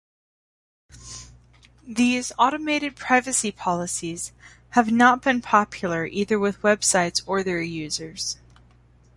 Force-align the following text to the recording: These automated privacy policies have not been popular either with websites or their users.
These 1.83 2.31
automated 2.39 2.95
privacy 2.95 3.51
policies 3.51 4.33
have 4.71 4.91
not 4.91 5.21
been 5.21 5.43
popular 5.43 6.07
either 6.07 6.39
with 6.39 6.59
websites 6.63 7.21
or 7.27 7.43
their 7.43 7.61
users. 7.61 8.37